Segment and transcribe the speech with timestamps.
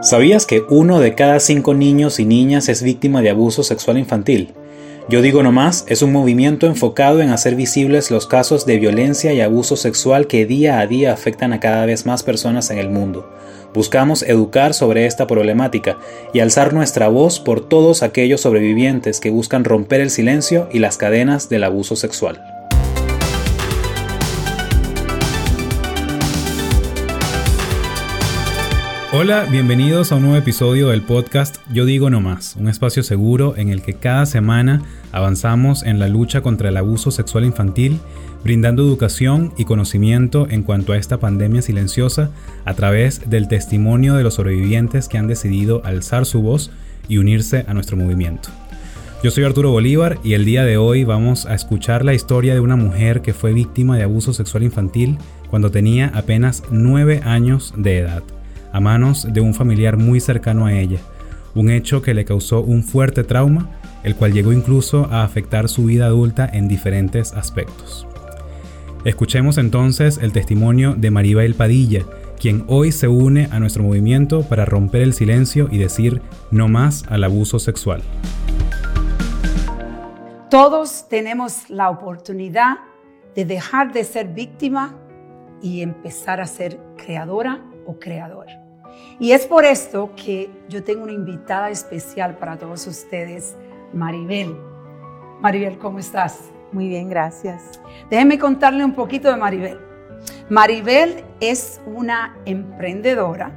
[0.00, 4.54] ¿Sabías que uno de cada cinco niños y niñas es víctima de abuso sexual infantil?
[5.08, 9.40] Yo digo nomás, es un movimiento enfocado en hacer visibles los casos de violencia y
[9.40, 13.28] abuso sexual que día a día afectan a cada vez más personas en el mundo.
[13.74, 15.98] Buscamos educar sobre esta problemática
[16.32, 20.96] y alzar nuestra voz por todos aquellos sobrevivientes que buscan romper el silencio y las
[20.96, 22.57] cadenas del abuso sexual.
[29.10, 33.56] Hola, bienvenidos a un nuevo episodio del podcast Yo Digo No Más, un espacio seguro
[33.56, 34.82] en el que cada semana
[35.12, 38.00] avanzamos en la lucha contra el abuso sexual infantil,
[38.44, 42.30] brindando educación y conocimiento en cuanto a esta pandemia silenciosa
[42.66, 46.70] a través del testimonio de los sobrevivientes que han decidido alzar su voz
[47.08, 48.50] y unirse a nuestro movimiento.
[49.24, 52.60] Yo soy Arturo Bolívar y el día de hoy vamos a escuchar la historia de
[52.60, 55.16] una mujer que fue víctima de abuso sexual infantil
[55.48, 58.22] cuando tenía apenas 9 años de edad
[58.72, 60.98] a manos de un familiar muy cercano a ella,
[61.54, 63.68] un hecho que le causó un fuerte trauma,
[64.02, 68.06] el cual llegó incluso a afectar su vida adulta en diferentes aspectos.
[69.04, 72.04] Escuchemos entonces el testimonio de Maribel Padilla,
[72.38, 77.04] quien hoy se une a nuestro movimiento para romper el silencio y decir no más
[77.08, 78.02] al abuso sexual.
[80.50, 82.78] Todos tenemos la oportunidad
[83.34, 84.96] de dejar de ser víctima
[85.60, 88.46] y empezar a ser creadora o creador.
[89.18, 93.56] Y es por esto que yo tengo una invitada especial para todos ustedes,
[93.92, 94.54] Maribel.
[95.40, 96.50] Maribel, ¿cómo estás?
[96.70, 97.80] Muy bien, gracias.
[98.10, 99.78] Déjenme contarle un poquito de Maribel.
[100.50, 103.52] Maribel es una emprendedora,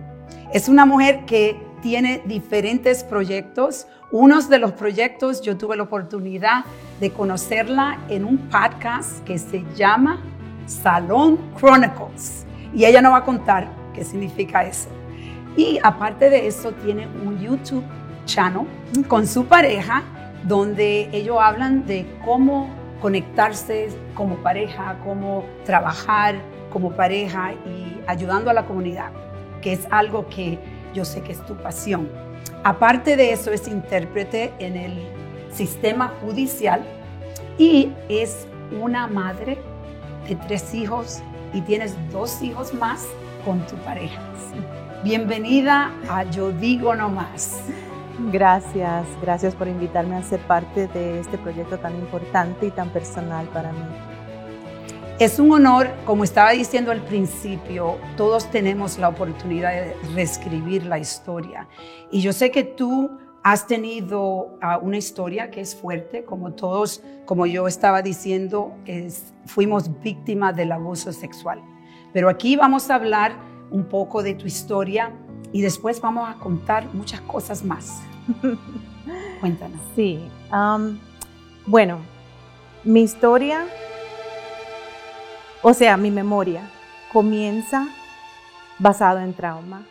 [0.54, 3.88] es una mujer que tiene diferentes proyectos.
[4.12, 6.64] Unos de los proyectos yo tuve la oportunidad
[7.00, 10.22] de conocerla en un podcast que se llama
[10.68, 12.46] Salón Chronicles.
[12.74, 14.90] Y ella nos va a contar qué significa eso.
[15.56, 17.84] Y aparte de eso, tiene un YouTube
[18.26, 18.66] channel
[19.08, 20.04] con su pareja
[20.44, 22.70] donde ellos hablan de cómo
[23.02, 26.36] conectarse como pareja, cómo trabajar
[26.72, 29.12] como pareja y ayudando a la comunidad,
[29.62, 30.58] que es algo que
[30.94, 32.10] yo sé que es tu pasión.
[32.64, 34.94] Aparte de eso, es intérprete en el
[35.52, 36.82] sistema judicial
[37.58, 38.48] y es
[38.80, 39.58] una madre
[40.28, 41.22] de tres hijos
[41.54, 43.06] y tienes dos hijos más
[43.46, 44.22] con tu pareja.
[45.04, 47.60] Bienvenida a Yo Digo No Más.
[48.32, 53.48] Gracias, gracias por invitarme a ser parte de este proyecto tan importante y tan personal
[53.48, 53.80] para mí.
[55.20, 61.00] Es un honor, como estaba diciendo al principio, todos tenemos la oportunidad de reescribir la
[61.00, 61.68] historia.
[62.12, 63.12] Y yo sé que tú
[63.44, 68.76] has tenido ah, una historia que es fuerte, como todos, como yo estaba diciendo,
[69.46, 71.62] fuimos víctimas del abuso sexual.
[72.14, 73.34] Pero aquí vamos a hablar
[73.70, 75.12] un poco de tu historia
[75.52, 78.02] y después vamos a contar muchas cosas más.
[79.40, 79.80] Cuéntanos.
[79.96, 80.20] Sí,
[81.66, 82.00] bueno,
[82.84, 83.66] mi historia,
[85.62, 86.70] o sea, mi memoria,
[87.12, 87.88] comienza
[88.80, 89.84] basado en trauma.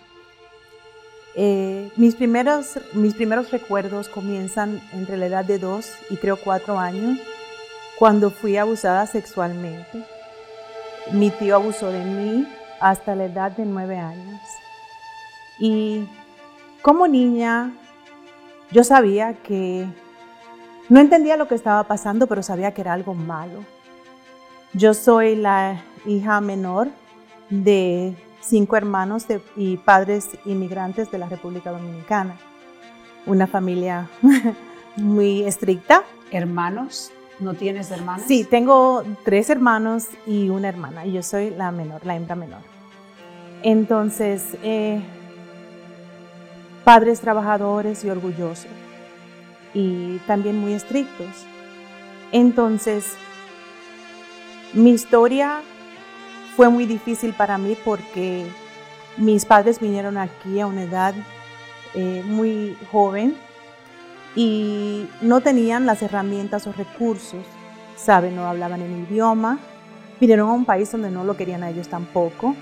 [1.36, 6.78] Eh, mis, primeros, mis primeros recuerdos comienzan entre la edad de dos y creo cuatro
[6.78, 7.18] años,
[7.98, 10.04] cuando fui abusada sexualmente.
[11.12, 12.48] Mi tío abusó de mí
[12.80, 14.40] hasta la edad de nueve años.
[15.58, 16.08] Y
[16.82, 17.72] como niña,
[18.70, 19.86] yo sabía que
[20.88, 23.64] no entendía lo que estaba pasando, pero sabía que era algo malo.
[24.72, 26.88] Yo soy la hija menor
[27.50, 32.36] de cinco hermanos y padres inmigrantes de la República Dominicana.
[33.26, 34.08] Una familia
[34.96, 36.04] muy estricta.
[36.30, 37.12] ¿Hermanos?
[37.40, 38.26] ¿No tienes hermanos?
[38.26, 42.60] Sí, tengo tres hermanos y una hermana, yo soy la menor, la hembra menor.
[43.62, 45.00] Entonces, eh,
[46.84, 48.66] padres trabajadores y orgullosos,
[49.72, 51.46] y también muy estrictos.
[52.30, 53.14] Entonces,
[54.74, 55.62] mi historia
[56.56, 58.46] fue muy difícil para mí porque
[59.16, 61.14] mis padres vinieron aquí a una edad
[61.94, 63.34] eh, muy joven
[64.36, 67.44] y no tenían las herramientas o recursos,
[67.96, 68.36] ¿saben?
[68.36, 69.58] No hablaban el idioma,
[70.20, 72.54] vinieron a un país donde no lo querían a ellos tampoco.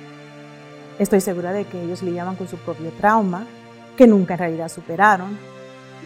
[0.99, 3.47] Estoy segura de que ellos lidiaban con su propio trauma,
[3.97, 5.39] que nunca en realidad superaron,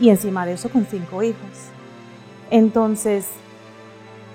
[0.00, 1.70] y encima de eso con cinco hijos.
[2.50, 3.28] Entonces,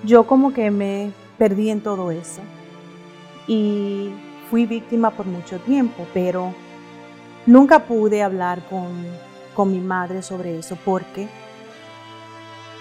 [0.03, 2.41] yo como que me perdí en todo eso
[3.47, 4.11] y
[4.49, 6.53] fui víctima por mucho tiempo, pero
[7.45, 9.05] nunca pude hablar con
[9.57, 11.27] con mi madre sobre eso porque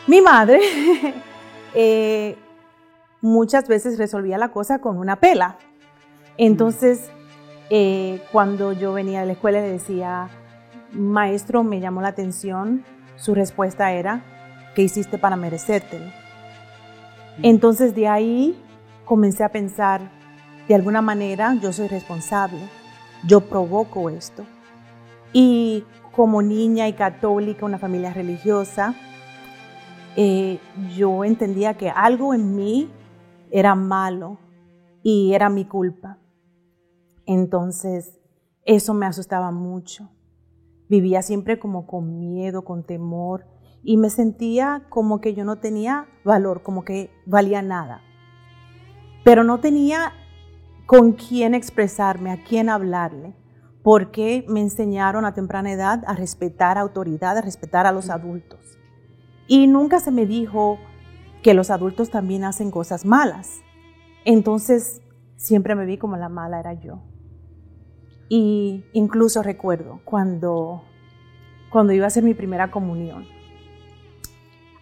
[0.06, 0.60] mi madre
[1.74, 2.36] eh,
[3.22, 5.56] muchas veces resolvía la cosa con una pela.
[6.36, 7.10] Entonces,
[7.70, 10.28] eh, cuando yo venía de la escuela le decía,
[10.92, 12.84] maestro me llamó la atención,
[13.16, 14.22] su respuesta era,
[14.74, 16.12] ¿qué hiciste para merecértelo?
[17.42, 18.62] Entonces de ahí
[19.06, 20.10] comencé a pensar,
[20.68, 22.60] de alguna manera yo soy responsable,
[23.26, 24.44] yo provoco esto.
[25.32, 25.84] Y
[26.16, 28.94] como niña y católica, una familia religiosa,
[30.16, 30.58] eh,
[30.96, 32.90] yo entendía que algo en mí
[33.50, 34.38] era malo
[35.02, 36.18] y era mi culpa.
[37.26, 38.18] Entonces,
[38.64, 40.08] eso me asustaba mucho.
[40.88, 43.44] Vivía siempre como con miedo, con temor
[43.82, 48.00] y me sentía como que yo no tenía valor, como que valía nada.
[49.22, 50.12] Pero no tenía
[50.86, 53.34] con quién expresarme, a quién hablarle,
[53.86, 58.58] porque me enseñaron a temprana edad a respetar a autoridad, a respetar a los adultos.
[59.46, 60.80] Y nunca se me dijo
[61.40, 63.60] que los adultos también hacen cosas malas.
[64.24, 65.02] Entonces
[65.36, 66.98] siempre me vi como la mala era yo.
[68.28, 70.82] Y incluso recuerdo cuando,
[71.70, 73.24] cuando iba a hacer mi primera comunión,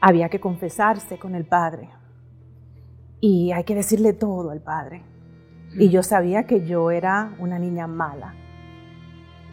[0.00, 1.90] había que confesarse con el Padre.
[3.20, 5.04] Y hay que decirle todo al Padre.
[5.78, 8.36] Y yo sabía que yo era una niña mala.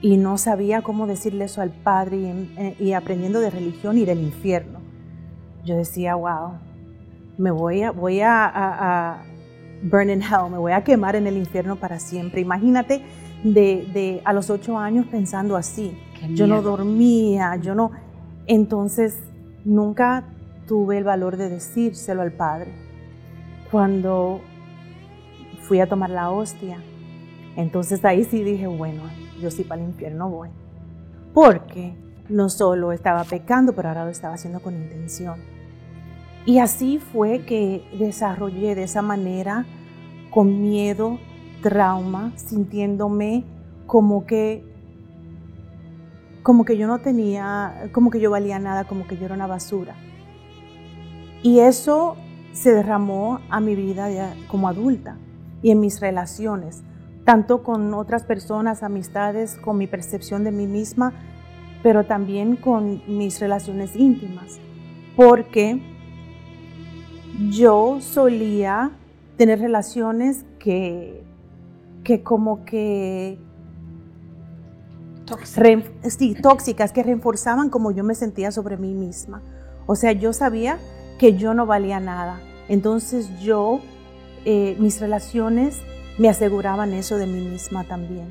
[0.02, 2.18] Y no sabía cómo decirle eso al Padre
[2.80, 4.80] y, y aprendiendo de religión y del infierno.
[5.64, 6.54] Yo decía, wow,
[7.38, 9.24] me voy a, voy a, a,
[9.84, 12.42] burn in hell, me voy a quemar en el infierno para siempre.
[12.42, 13.02] Imagínate
[13.44, 15.98] de, de a los ocho años pensando así.
[16.36, 17.92] Yo no dormía, yo no.
[18.46, 19.18] Entonces
[19.66, 20.26] nunca
[20.68, 22.72] tuve el valor de decírselo al Padre.
[23.72, 24.42] Cuando
[25.62, 26.78] fui a tomar la hostia,
[27.56, 29.02] entonces ahí sí dije, bueno,
[29.42, 30.50] yo sí para el infierno voy.
[31.34, 31.94] Porque
[32.30, 35.40] no solo estaba pecando, pero ahora lo estaba haciendo con intención.
[36.46, 39.66] Y así fue que desarrollé de esa manera,
[40.30, 41.20] con miedo,
[41.62, 43.44] trauma, sintiéndome
[43.86, 44.64] como que
[46.44, 49.46] como que yo no tenía, como que yo valía nada, como que yo era una
[49.46, 49.96] basura.
[51.44, 52.16] Y eso
[52.54, 55.18] se derramó a mi vida como adulta
[55.62, 56.84] y en mis relaciones,
[57.26, 61.14] tanto con otras personas, amistades, con mi percepción de mí misma,
[61.84, 64.60] pero también con mis relaciones íntimas,
[65.16, 65.82] porque
[67.50, 68.92] yo solía
[69.38, 71.24] tener relaciones que,
[72.04, 73.40] que como que
[76.42, 79.42] tóxicas, que reforzaban como yo me sentía sobre mí misma.
[79.88, 80.78] O sea, yo sabía
[81.18, 82.40] que yo no valía nada.
[82.68, 83.80] Entonces yo,
[84.46, 85.82] eh, mis relaciones
[86.22, 88.28] me aseguraban eso de mí misma también.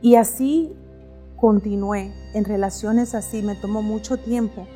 [0.00, 0.72] Y así
[1.36, 4.66] continué en relaciones así, me tomó mucho tiempo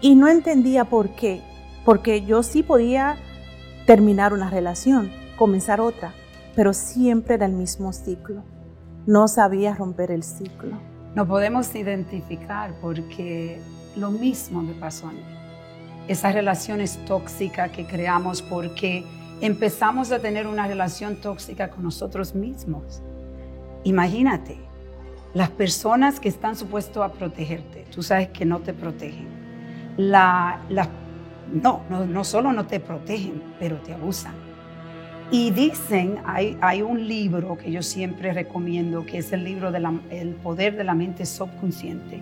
[0.00, 1.42] y no entendía por qué
[1.84, 3.18] porque yo sí podía
[3.86, 6.12] terminar una relación, comenzar otra,
[6.56, 8.42] pero siempre era el mismo ciclo.
[9.06, 10.76] No sabía romper el ciclo.
[11.14, 13.60] No podemos identificar porque
[13.94, 15.22] lo mismo me pasó a mí.
[16.08, 19.04] Esas relaciones tóxicas que creamos porque
[19.40, 23.02] empezamos a tener una relación tóxica con nosotros mismos.
[23.84, 24.58] Imagínate,
[25.34, 29.26] las personas que están supuestos a protegerte, tú sabes que no te protegen.
[29.96, 30.88] La, las
[31.52, 34.34] no, no, solo no te protegen, pero te abusan.
[35.30, 39.86] Y dicen, hay, hay un libro que yo siempre recomiendo, que es el libro del
[40.10, 42.20] El poder de la mente subconsciente,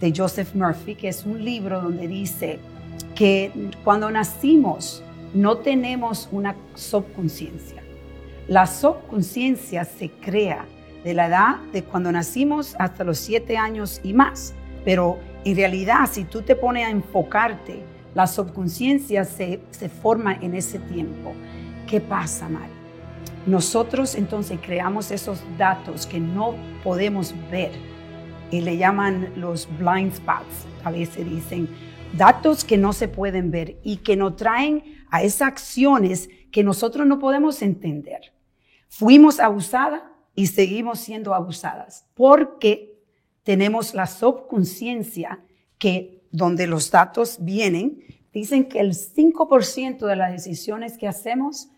[0.00, 2.58] de Joseph Murphy, que es un libro donde dice
[3.14, 5.02] que cuando nacimos
[5.34, 7.82] no tenemos una subconsciencia.
[8.48, 10.66] La subconsciencia se crea
[11.04, 14.54] de la edad de cuando nacimos hasta los siete años y más.
[14.84, 17.84] Pero en realidad, si tú te pones a enfocarte
[18.14, 19.60] la subconsciencia se,
[20.02, 21.32] forma en ese tiempo.
[21.86, 22.72] ¿Qué pasa, Mari?
[23.46, 27.70] Nosotros entonces creamos esos datos que no podemos ver
[28.50, 30.66] y le llaman los blind spots.
[30.84, 31.68] A veces dicen
[32.12, 37.06] datos que no se pueden ver y que nos traen a esas acciones que nosotros
[37.06, 38.32] no podemos entender.
[38.88, 40.02] Fuimos abusadas
[40.34, 42.98] y seguimos siendo abusadas porque
[43.42, 45.42] tenemos la subconsciencia
[45.78, 48.02] que donde los datos vienen,
[48.32, 51.70] dicen que el 5% de las decisiones que hacemos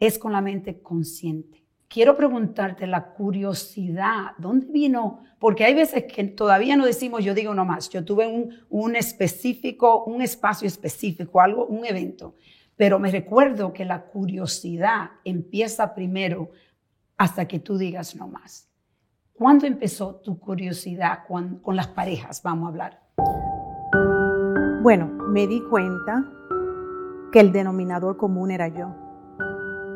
[0.00, 1.64] es con la mente consciente.
[1.88, 5.22] Quiero preguntarte la curiosidad, ¿dónde vino?
[5.38, 10.04] Porque hay veces que todavía no decimos, yo digo nomás, yo tuve un, un específico,
[10.04, 12.34] un espacio específico, algo, un evento,
[12.76, 16.50] pero me recuerdo que la curiosidad empieza primero
[17.16, 18.68] hasta que tú digas no más.
[19.32, 22.42] ¿Cuándo empezó tu curiosidad con, las parejas?
[22.42, 23.00] Vamos a hablar.
[24.82, 26.24] Bueno, me di cuenta
[27.32, 28.94] que el denominador común era yo,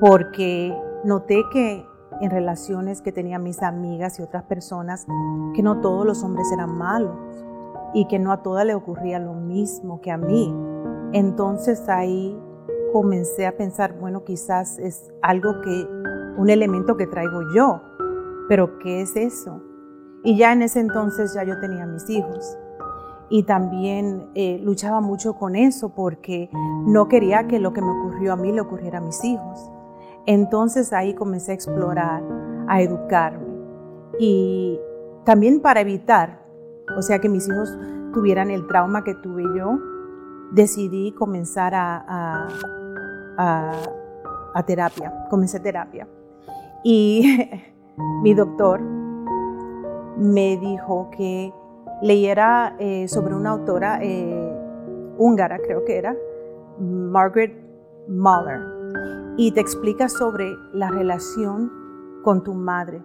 [0.01, 1.85] porque noté que
[2.21, 5.07] en relaciones que tenía mis amigas y otras personas
[5.55, 7.17] que no todos los hombres eran malos
[7.95, 10.53] y que no a todas le ocurría lo mismo que a mí.
[11.13, 12.37] Entonces ahí
[12.93, 15.89] comencé a pensar, bueno, quizás es algo que,
[16.37, 17.81] un elemento que traigo yo,
[18.49, 19.61] pero ¿qué es eso?
[20.25, 22.57] Y ya en ese entonces ya yo tenía mis hijos.
[23.31, 26.49] Y también eh, luchaba mucho con eso porque
[26.87, 29.71] no quería que lo que me ocurrió a mí le ocurriera a mis hijos.
[30.27, 32.23] Entonces ahí comencé a explorar,
[32.69, 33.47] a educarme.
[34.19, 34.81] Y
[35.25, 36.43] también para evitar,
[36.97, 37.77] o sea, que mis hijos
[38.13, 39.79] tuvieran el trauma que tuve yo,
[40.53, 42.49] decidí comenzar a, a
[44.67, 46.07] terapia, comencé terapia.
[46.83, 47.49] Y
[48.23, 51.53] mi doctor me dijo que
[52.03, 54.57] leyera eh, sobre una autora eh,
[55.17, 56.17] húngara, creo que era,
[56.79, 57.53] Margaret
[58.09, 58.61] Mahler,
[59.37, 61.71] y te explica sobre la relación
[62.23, 63.03] con tu madre,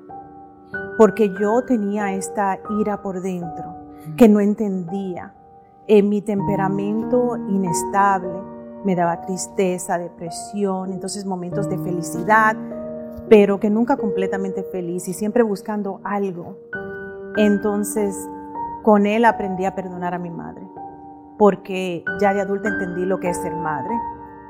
[0.98, 3.76] porque yo tenía esta ira por dentro,
[4.18, 5.36] que no entendía.
[5.86, 8.53] En mi temperamento inestable
[8.84, 12.56] me daba tristeza, depresión, entonces momentos de felicidad,
[13.30, 16.58] pero que nunca completamente feliz y siempre buscando algo.
[17.38, 18.16] Entonces,
[18.84, 20.68] con él aprendí a perdonar a mi madre,
[21.38, 23.94] porque ya de adulta entendí lo que es ser madre,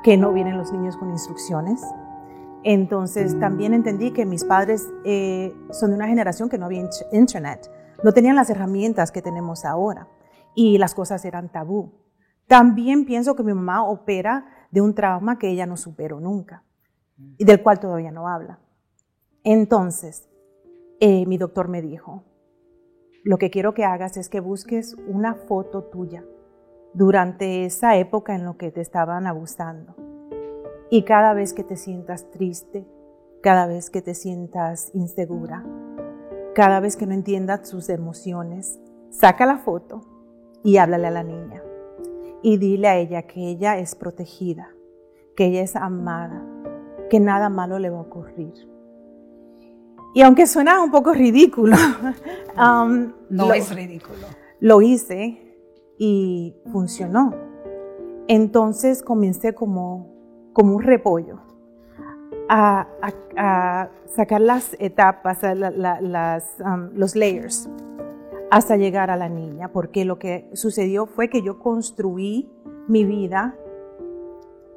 [0.02, 1.80] que no vienen los niños con instrucciones.
[2.62, 7.70] Entonces, también entendí que mis padres eh, son de una generación que no había internet,
[8.02, 10.08] no tenían las herramientas que tenemos ahora
[10.54, 11.90] y las cosas eran tabú.
[12.46, 16.64] También pienso que mi mamá opera de un trauma que ella no superó nunca
[17.38, 18.58] y del cual todavía no habla.
[19.42, 20.28] Entonces,
[21.00, 22.24] eh, mi doctor me dijo,
[23.24, 26.24] lo que quiero que hagas es que busques una foto tuya
[26.92, 29.96] durante esa época en lo que te estaban abusando.
[30.90, 32.86] Y cada vez que te sientas triste,
[33.42, 35.64] cada vez que te sientas insegura,
[36.54, 38.78] cada vez que no entiendas sus emociones,
[39.10, 40.02] saca la foto
[40.62, 41.63] y háblale a la niña.
[42.44, 44.68] Y dile a ella que ella es protegida,
[45.34, 46.46] que ella es amada,
[47.10, 48.74] que nada malo le va a ocurrir
[50.14, 51.76] y aunque suena un poco ridículo,
[52.56, 54.26] um, no es ridículo.
[54.60, 55.58] Lo hice
[55.98, 57.34] y funcionó.
[58.28, 60.06] Entonces comencé como,
[60.52, 61.40] como un repollo
[62.48, 62.86] a,
[64.06, 67.68] sacar las etapas, las, um, los layers,
[68.54, 72.48] hasta llegar a la niña, porque lo que sucedió fue que yo construí
[72.86, 73.58] mi vida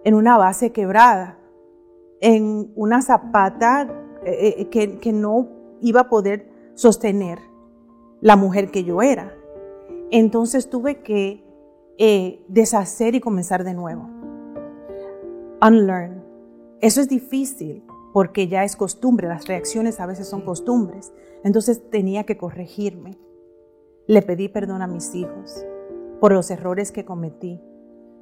[0.03, 1.37] en una base quebrada,
[2.19, 3.87] en una zapata
[4.25, 7.37] eh, eh, que, no iba a poder sostener
[8.19, 9.37] la mujer que yo era.
[10.09, 11.45] Entonces tuve que
[11.99, 14.09] eh, deshacer y comenzar de nuevo.
[15.61, 16.23] Unlearn.
[16.81, 21.13] Eso es difícil porque ya es costumbre, las reacciones a veces son costumbres.
[21.43, 23.19] Entonces tenía que corregirme.
[24.07, 25.65] Le pedí perdón a mis hijos
[26.21, 27.61] por los errores que cometí,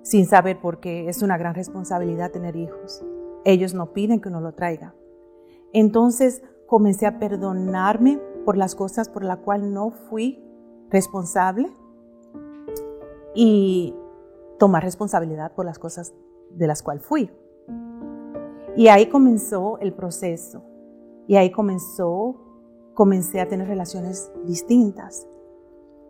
[0.01, 3.05] sin saber por qué es una gran responsabilidad tener hijos.
[3.43, 4.95] Ellos no piden que uno lo traiga.
[5.73, 10.43] Entonces comencé a perdonarme por las cosas por las cuales no fui
[10.89, 11.71] responsable
[13.35, 13.93] y
[14.57, 16.15] tomar responsabilidad por las cosas
[16.49, 17.29] de las cuales fui.
[18.75, 20.63] Y ahí comenzó el proceso.
[21.27, 22.41] Y ahí comenzó,
[22.95, 25.27] comencé a tener relaciones distintas.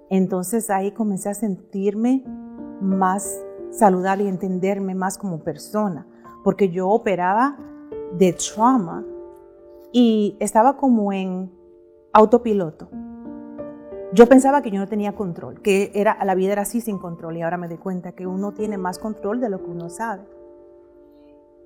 [0.09, 2.23] Entonces ahí comencé a sentirme
[2.81, 6.07] más saludable y entenderme más como persona,
[6.43, 7.57] porque yo operaba
[8.17, 9.03] de trauma
[9.91, 11.51] y estaba como en
[12.13, 12.89] autopiloto.
[14.13, 17.37] Yo pensaba que yo no tenía control, que era, la vida era así sin control
[17.37, 20.23] y ahora me doy cuenta que uno tiene más control de lo que uno sabe.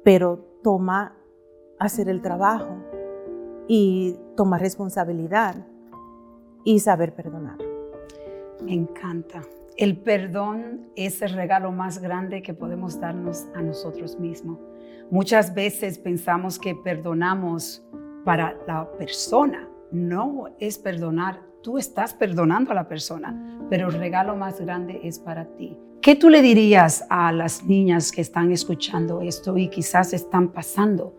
[0.03, 1.15] Pero toma
[1.77, 2.75] hacer el trabajo
[3.67, 5.67] y tomar responsabilidad
[6.63, 7.68] y saber perdonar.
[8.61, 9.41] Me encanta.
[9.77, 14.59] El perdón es el regalo más grande que podemos darnos a nosotros mismos.
[15.09, 17.83] Muchas veces pensamos que perdonamos
[18.25, 19.69] para la persona.
[19.91, 25.17] No es perdonar, tú estás perdonando a la persona, pero el regalo más grande es
[25.17, 25.77] para ti.
[26.01, 31.15] ¿Qué tú le dirías a las niñas que están escuchando esto y quizás están pasando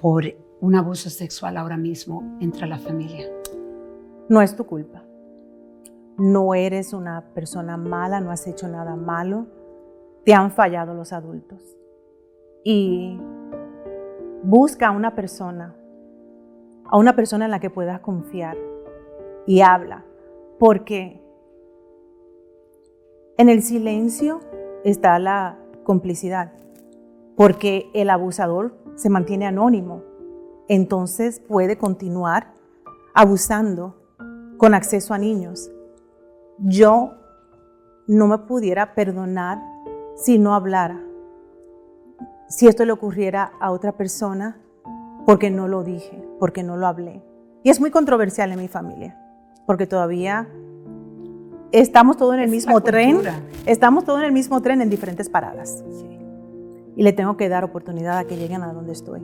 [0.00, 0.24] por
[0.60, 3.26] un abuso sexual ahora mismo entre la familia?
[4.28, 5.03] No es tu culpa.
[6.16, 9.46] No eres una persona mala, no has hecho nada malo.
[10.24, 11.60] Te han fallado los adultos.
[12.64, 13.18] Y
[14.42, 15.76] busca a una persona
[16.86, 18.58] a una persona en la que puedas confiar
[19.46, 20.04] y habla,
[20.58, 21.22] porque
[23.38, 24.40] en el silencio
[24.84, 26.52] está la complicidad,
[27.36, 30.02] porque el abusador se mantiene anónimo
[30.68, 32.54] entonces puede continuar
[33.14, 33.94] abusando
[34.56, 35.70] con acceso a niños.
[36.58, 37.14] Yo
[38.06, 39.60] no me pudiera perdonar
[40.16, 41.00] si no hablara.
[42.48, 44.58] Si esto le ocurriera a otra persona,
[45.26, 47.22] porque no lo dije, porque no lo hablé.
[47.62, 49.18] Y es muy controversial en mi familia,
[49.66, 50.48] porque todavía
[51.72, 53.20] estamos todos en el mismo tren,
[53.66, 55.82] estamos todos en el mismo tren en diferentes paradas.
[56.94, 59.22] Y le tengo que dar oportunidad a que lleguen a donde estoy.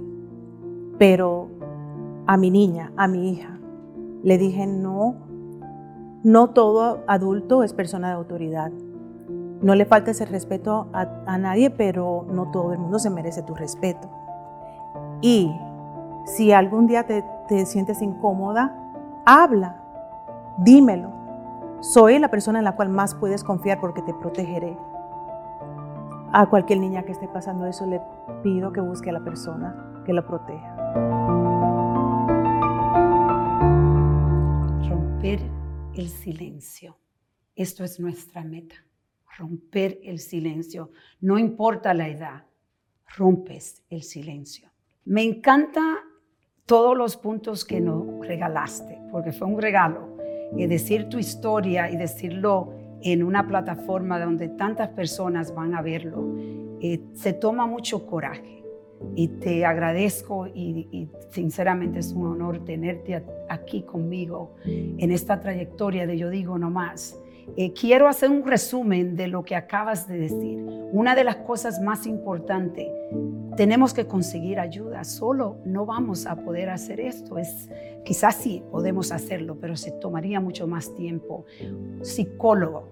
[0.99, 1.49] Pero
[2.27, 3.59] a mi niña, a mi hija,
[4.23, 5.30] le dije no,
[6.23, 8.71] no todo adulto es persona de autoridad.
[9.63, 13.55] No le faltes el respeto a, nadie, pero no todo el mundo se merece tu
[13.55, 14.09] respeto.
[15.21, 15.55] Y
[16.25, 18.75] si algún día te, te sientes incómoda,
[19.25, 19.83] habla,
[20.59, 21.11] dímelo.
[21.81, 24.77] Soy la persona en la cual más puedes confiar porque te protegeré.
[26.33, 28.01] A cualquier niña que esté pasando eso le
[28.43, 29.75] pido que busque a la persona
[30.05, 30.77] que la proteja.
[34.89, 35.60] Romper
[35.95, 36.97] el silencio.
[37.55, 38.77] Esto es nuestra meta.
[39.39, 40.91] Romper el silencio.
[41.21, 42.45] No importa la edad,
[43.17, 44.69] rompes el silencio.
[45.05, 45.99] Me encanta
[46.67, 50.17] todos los puntos que nos regalaste, porque fue un regalo.
[50.57, 56.37] Y decir tu historia y decirlo en una plataforma donde tantas personas van a verlo,
[56.81, 58.60] eh, se toma mucho coraje
[59.15, 66.19] y te agradezco y, sinceramente es un honor tenerte aquí conmigo en esta trayectoria de
[66.19, 67.19] Yo Digo No Más.
[67.57, 70.63] Eh, quiero hacer un resumen de lo que acabas de decir.
[70.93, 72.89] Una de las cosas más importantes,
[73.57, 75.05] tenemos que conseguir ayuda.
[75.05, 77.39] Solo no vamos a poder hacer esto.
[77.39, 77.69] Es,
[78.05, 81.45] quizás sí podemos hacerlo, pero se tomaría mucho más tiempo.
[82.03, 82.89] Psicólogo,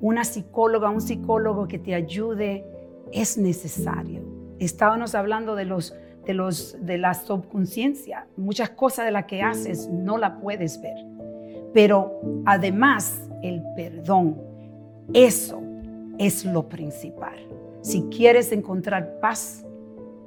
[0.00, 2.64] una psicóloga, un psicólogo que te ayude
[3.12, 4.31] es necesario
[4.64, 8.26] Estábamos hablando de los de, los, de la subconsciencia.
[8.36, 11.04] Muchas cosas de las que haces no la puedes ver.
[11.74, 14.40] Pero además el perdón,
[15.12, 15.60] eso
[16.18, 17.34] es lo principal.
[17.80, 19.64] Si quieres encontrar paz,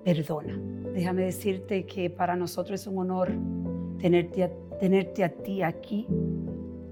[0.04, 0.60] perdona.
[0.93, 3.32] Déjame decirte que para nosotros es un honor
[4.00, 6.06] tenerte tenerte a ti aquí,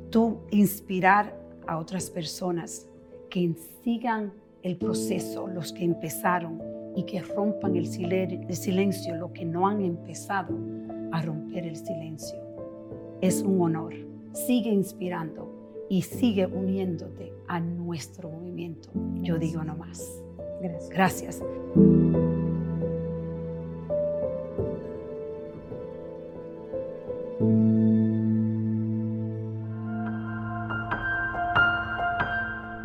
[0.10, 2.88] tú inspirar a otras personas
[3.30, 3.54] que
[3.84, 6.62] sigan el proceso, los que empezaron
[6.96, 10.56] y que rompan el silencio, lo que no han empezado
[11.12, 12.38] a romper el silencio.
[13.22, 13.94] Es un honor.
[14.34, 18.90] Sigue inspirando y sigue uniéndote a nuestro movimiento.
[19.16, 20.24] Yo digo no más.
[20.62, 20.90] Gracias.
[20.90, 21.44] Gracias.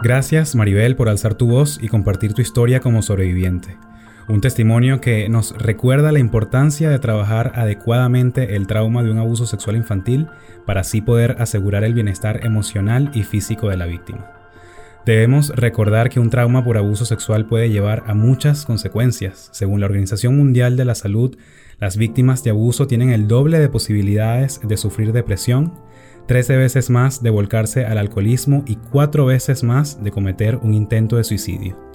[0.03, 3.77] Gracias Maribel por alzar tu voz y compartir tu historia como sobreviviente.
[4.29, 9.47] Un testimonio que nos recuerda la importancia de trabajar adecuadamente el trauma de un abuso
[9.47, 10.27] sexual infantil
[10.67, 14.31] para así poder asegurar el bienestar emocional y físico de la víctima.
[15.07, 19.49] Debemos recordar que un trauma por abuso sexual puede llevar a muchas consecuencias.
[19.53, 21.38] Según la Organización Mundial de la Salud,
[21.81, 25.73] las víctimas de abuso tienen el doble de posibilidades de sufrir depresión,
[26.27, 31.17] 13 veces más de volcarse al alcoholismo y 4 veces más de cometer un intento
[31.17, 31.88] de suicidio.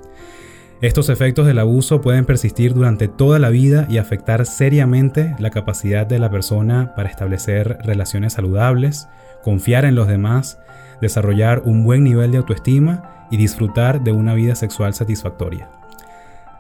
[0.84, 6.06] Estos efectos del abuso pueden persistir durante toda la vida y afectar seriamente la capacidad
[6.06, 9.08] de la persona para establecer relaciones saludables,
[9.44, 10.60] confiar en los demás,
[11.00, 15.70] desarrollar un buen nivel de autoestima y disfrutar de una vida sexual satisfactoria.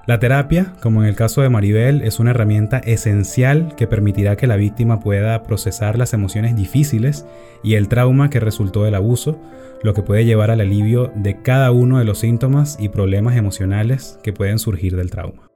[0.05, 4.47] La terapia, como en el caso de Maribel, es una herramienta esencial que permitirá que
[4.47, 7.25] la víctima pueda procesar las emociones difíciles
[7.63, 9.39] y el trauma que resultó del abuso,
[9.81, 14.19] lo que puede llevar al alivio de cada uno de los síntomas y problemas emocionales
[14.23, 15.49] que pueden surgir del trauma.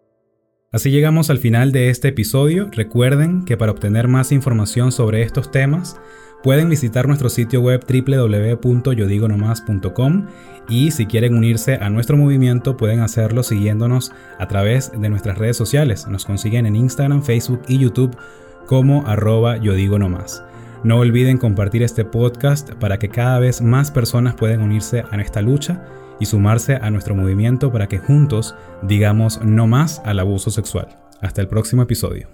[0.72, 2.70] Así llegamos al final de este episodio.
[2.72, 6.00] Recuerden que para obtener más información sobre estos temas,
[6.48, 10.28] pueden visitar nuestro sitio web www.yodigonomás.com
[10.70, 15.58] y si quieren unirse a nuestro movimiento pueden hacerlo siguiéndonos a través de nuestras redes
[15.58, 16.08] sociales.
[16.08, 18.16] Nos consiguen en Instagram, Facebook y YouTube
[18.66, 25.04] como arroba no olviden compartir este podcast para que cada vez más personas puedan unirse
[25.12, 25.84] a esta lucha
[26.18, 30.88] y sumarse a nuestro movimiento para que juntos digamos no más al abuso sexual.
[31.20, 32.30] Hasta el próximo episodio.